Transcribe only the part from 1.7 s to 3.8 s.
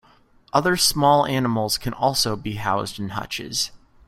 can also be housed in hutches.